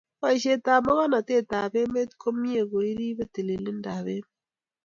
[0.21, 4.27] boishet ab magornandit ab emet komyee ko ripee tililindo ab emet